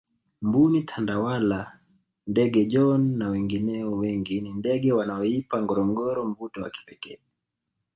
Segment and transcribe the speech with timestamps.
[0.45, 1.79] mbuni tandawala
[2.27, 7.17] ndege John na wengineo wengi ni ndege wanaoipa ngorongoro mvuto wa kipekee